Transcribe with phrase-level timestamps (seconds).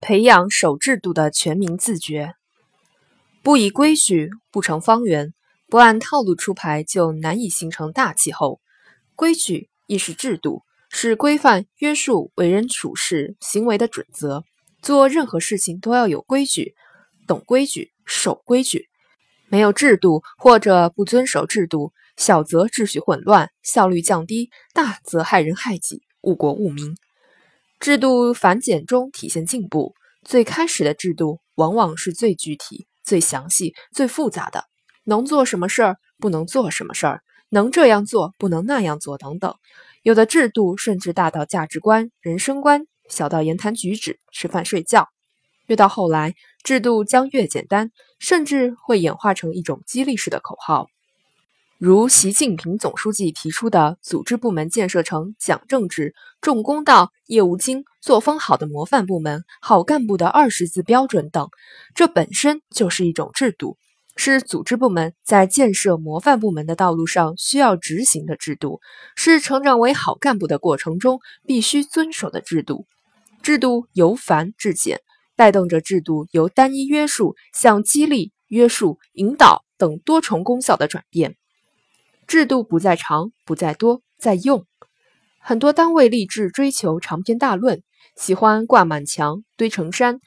[0.00, 2.34] 培养守制度的全民自觉。
[3.42, 5.28] 不以规矩，不成方圆；
[5.68, 8.60] 不按套路出牌，就难以形成大气候。
[9.14, 14.42] 规矩亦是制度，是规范约束为人处事行为的准则。
[14.80, 16.74] 做任何事情都要有规矩，
[17.26, 18.88] 懂规矩，守规矩。
[19.48, 26.96] 没有制度或者不遵守制度，小则秩序混乱，效率降低；大则害人害己，误国误民。
[27.80, 29.94] 制度繁简中体现进步。
[30.22, 34.64] 最开始的制度往往是最具体、最详细、最复杂的，
[35.04, 39.54] 能做什么事儿，不能做什么事儿，能这样做，不能那样做，等等。
[40.02, 45.08] 有的制度甚至大到价值观、人生观，小到言谈举止、吃饭睡觉。
[45.66, 50.88] 越到后来，制度将越简单，甚至会演化成一种激励式的口号，
[51.80, 61.48] 如习近平总书记提出的“组织部门建设成讲政治、重公道、业务精、作风好的模范部门、好干部的二十字标准”等。
[61.94, 63.78] 这本身就是一种制度，
[64.14, 68.82] 是组织部门在建设模范部门的道路上需要执行的制度，
[69.16, 72.84] 是成长为好干部的过程中必须遵守的制度。
[73.42, 75.00] 制度由繁至简。
[75.34, 81.38] 带动着制度由单一约束向激励、约束、引导等多重功效的转变。
[82.30, 84.64] 制度不在长，不在多，在用。
[85.40, 87.82] 很多单位立志追求长篇大论，
[88.14, 90.20] 喜欢挂满墙、堆成山，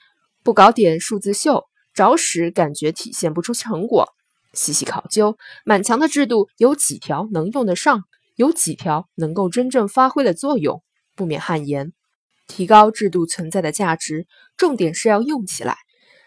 [0.43, 4.09] 不搞点数字秀，着实感觉体现不出成果。
[4.51, 8.03] 细细考究，满墙的制度有几条能用得上？
[8.35, 10.83] 有几条能够真正发挥的作用？
[11.15, 11.93] 不免汗颜。
[12.49, 15.77] 提高制度存在的价值，重点是要用起来。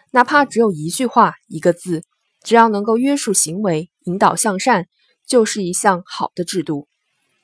[0.09, 2.01] 哪怕只有一句话、一个字，
[2.41, 4.87] 只要能够约束行为、引导向善，
[5.27, 6.87] 就是一项好的制度。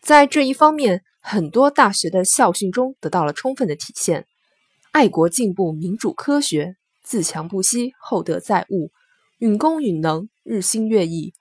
[0.02, 4.25] 在这一方面，很多大学的校训中得到了充分的体现：
[4.92, 8.92] 爱国、进步、民主、科学，自强不息，厚德载物，
[9.38, 11.34] 允公允能，日新月异，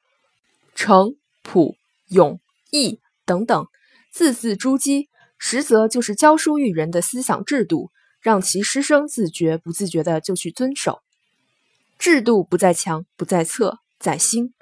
[0.74, 1.76] 诚、朴、
[2.08, 2.40] 勇、
[2.70, 3.66] 义等等，
[4.12, 5.06] 字字珠玑。
[5.44, 7.90] 实则就是教书育人的思想制度，
[8.20, 11.00] 让其师生自觉不自觉的就去遵守。
[11.98, 14.54] 制度不在强，不在策，在心。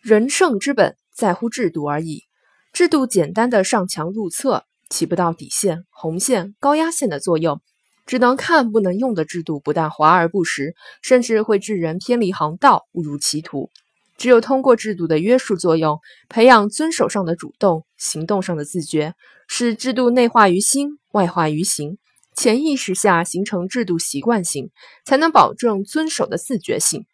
[0.00, 2.24] 人圣之本在乎制度而已。
[2.72, 7.60] 制度简单的上墙入厕，起不到底线、红线、高压线的作用，
[8.06, 13.70] 只能看不能用的制度，不但华而不实，甚至会致人偏离航道，误入歧途。
[14.16, 15.98] 只有通过制度的约束作用，
[16.28, 19.14] 培养遵守上的主动，行动上的自觉，
[19.48, 21.96] 使制度内化于心，外化于行，
[22.36, 24.70] 潜意识下形成制度习惯性，
[25.04, 27.06] 才能保证遵守的自觉性。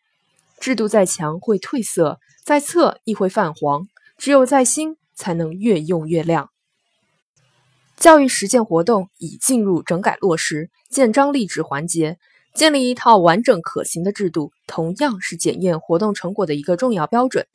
[0.58, 6.50] 制度再强会褪色，在侧亦会泛黄，只有在心，才能越用越亮。
[7.96, 12.18] 教育实践活动已进入整改落实、建章立制环节。
[12.54, 17.48] 建立一套完整可行的制度，同样是检验活动成果的一个重要标准。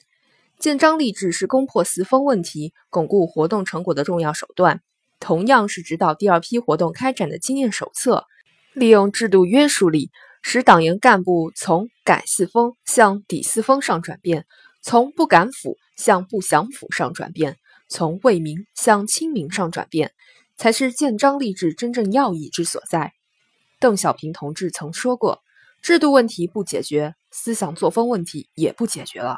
[0.59, 4.81] 建章立制是攻破四风问题、巩固活动成果的重要手段，
[5.21, 8.25] 同样是指导第二批活动开展的经验手册。
[8.73, 14.45] 利用制度约束力，使党员干部从改四风向抵四风上转变，
[14.81, 20.11] 从不敢腐向不想腐上转变，从为民向亲民上转变，
[20.57, 23.13] 才是建章立制真正要义之所在。
[23.79, 25.41] 邓小平同志曾说过
[25.81, 29.37] ：“制度问题不解决，思想作风问题也不解决了。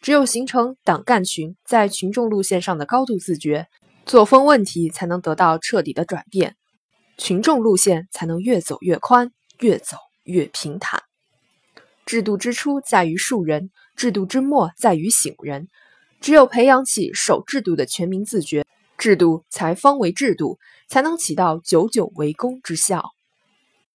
[0.00, 3.68] 只有形成党干群在群众路线上的高度自觉，
[4.04, 6.56] 作风问题才能得到彻底的转变，
[7.16, 9.30] 群众路线才能越走越宽，
[9.60, 11.02] 越走越平坦。
[12.04, 15.68] 制度之初在于树人，制度之末在于醒人。
[16.20, 18.64] 只有培养起守制度的全民自觉，
[18.96, 20.58] 制度才方为制度，
[20.88, 23.02] 才能起到久久为功之效。”